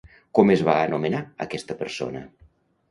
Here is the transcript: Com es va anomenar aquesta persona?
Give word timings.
Com 0.39 0.53
es 0.53 0.63
va 0.69 0.77
anomenar 0.87 1.21
aquesta 1.47 1.81
persona? 1.85 2.29